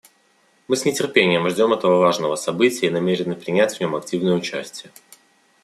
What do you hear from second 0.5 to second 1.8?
Мы с нетерпением ждем